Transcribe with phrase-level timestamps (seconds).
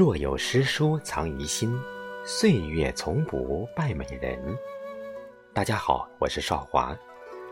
[0.00, 1.78] 若有诗书藏于心，
[2.24, 4.42] 岁月从不败美人。
[5.52, 6.96] 大家好，我是少华，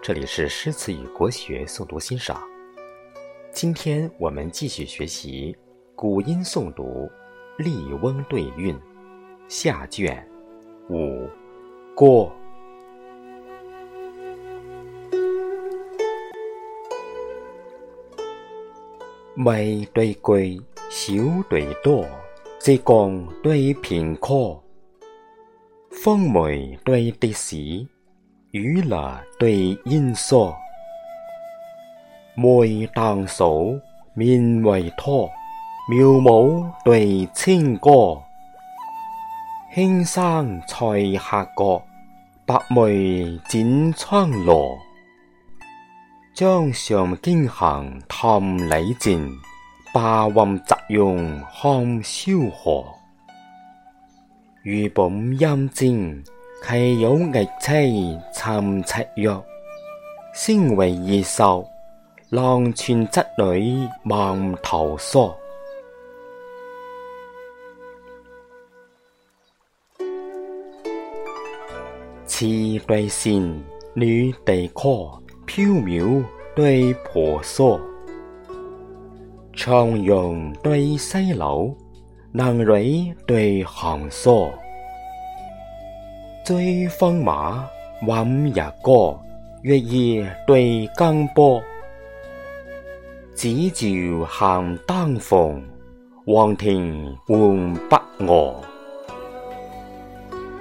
[0.01, 2.43] 这里是诗词与国学诵读欣赏。
[3.53, 5.55] 今天我们继续学习
[5.95, 7.07] 古音诵读
[7.63, 8.75] 《笠翁对韵》
[9.47, 10.27] 下卷
[10.89, 11.29] 五
[11.95, 12.33] 过。
[19.35, 21.13] 梅对桂，小
[21.51, 22.09] 对多，
[22.69, 24.63] 浙江对平柯，
[25.91, 27.57] 风梅对蝶时，
[28.51, 30.55] 雨乐对烟蓑。
[32.35, 33.63] 梅当扫，
[34.13, 35.31] 面为托，
[35.89, 38.21] 苗舞对清歌。
[39.75, 41.83] 轻生菜下角，
[42.45, 44.77] 白梅剪窗罗。
[46.35, 49.27] 江上经行探李靖，
[49.99, 52.85] 白云杂用看萧何。
[54.63, 56.23] 余本阴精，
[56.65, 59.37] 其有逆妻参七月。
[60.33, 61.69] 先为二寿，
[62.31, 65.35] 郎传侄女望头梳。
[72.25, 72.47] 词
[72.87, 75.11] 对善，女对柯。
[75.49, 77.81] 缥缈对婆娑，
[79.61, 81.75] 长阳对西楼，
[82.31, 84.49] 南蕊对寒梭。
[86.45, 87.69] 追风马，
[88.07, 88.53] 晚日
[88.85, 89.19] 歌，
[89.63, 91.61] 月夜对江波。
[93.35, 95.61] 子照行丹凤，
[96.25, 98.55] 黄庭换北娥。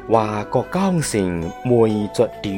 [0.10, 2.52] 华国江城梅竹调。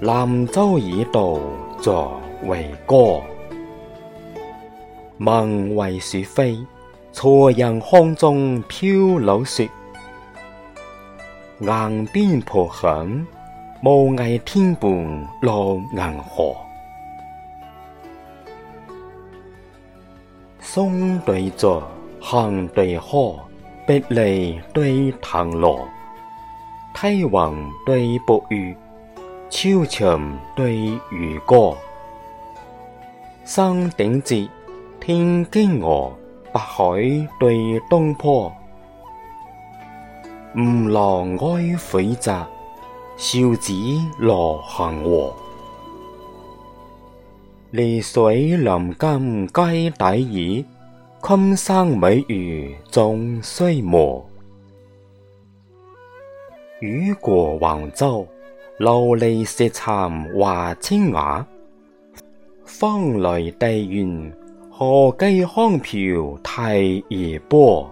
[0.00, 1.38] 兰州已到
[1.82, 3.20] 作为歌，
[5.16, 6.58] 梦为雪飞，
[7.12, 9.68] 错人空中飘流雪。
[11.66, 13.26] 岸边破响，
[13.82, 16.56] 无艺天畔落银河。
[20.60, 21.80] 松对竹，
[22.20, 23.36] 行对柯，
[23.86, 25.86] 碧梨对藤萝，
[26.94, 28.76] 梯云对薄雨。
[29.50, 30.18] 秋蝉
[30.56, 30.74] 对
[31.12, 31.76] 渔歌，
[33.44, 34.48] 山顶节，
[35.06, 36.10] 天惊愕，
[36.50, 38.50] 北海对东坡。
[40.56, 42.32] 吴郎哀悔责，
[43.18, 43.74] 少子
[44.18, 45.36] 罗行和。
[47.70, 50.64] 丽水临金皆底矣，
[51.20, 54.24] 昆山美玉终须磨。
[56.80, 58.26] 雨过黄州。
[58.78, 61.46] 琉璃石残华清雅，
[62.64, 64.32] 风雷地怨，
[64.76, 67.88] 何寄康瓢涕二波。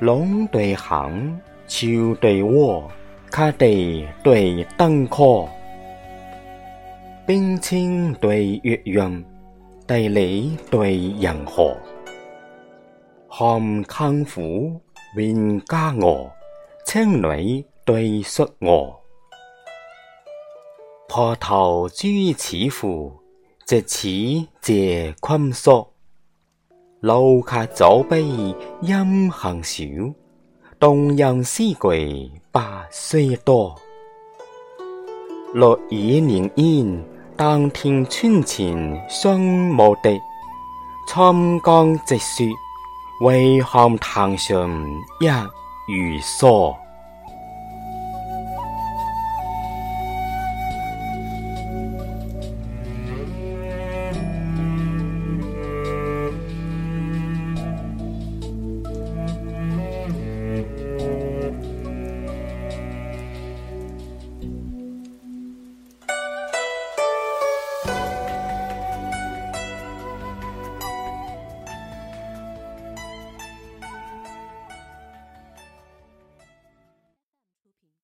[0.00, 1.86] 龙对行，桥
[2.20, 2.90] 对窝，
[3.30, 5.48] 卡地对登科，
[7.24, 9.24] 冰清对月润，
[9.86, 11.76] 地理对人和。
[13.28, 14.80] 汉康府，
[15.14, 16.28] 云家娥，
[16.84, 19.00] 青女对 xuất 娥。
[21.08, 22.06] 破头朱
[22.38, 23.10] 似乎，
[23.66, 25.88] 直似谢坤叔。
[27.00, 28.22] 楼下左碑
[28.80, 29.82] 音行少，
[30.78, 32.62] 动人思贵百
[32.92, 33.74] 岁多。
[35.52, 37.04] 落雨连烟，
[37.36, 39.40] 当天村前霜
[39.76, 40.16] 无敌，
[41.08, 42.44] 春江直雪。
[43.22, 44.70] 为汉堂上
[45.18, 46.72] 一如梭。